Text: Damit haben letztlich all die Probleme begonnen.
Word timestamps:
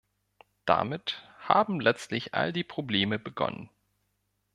Damit 0.65 1.21
haben 1.41 1.79
letztlich 1.79 2.33
all 2.33 2.51
die 2.51 2.63
Probleme 2.63 3.19
begonnen. 3.19 3.69